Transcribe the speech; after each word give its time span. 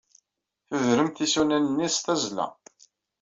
Tudremt 0.67 1.17
isunan-nni 1.25 1.89
s 1.95 1.97
tazzla. 2.05 2.47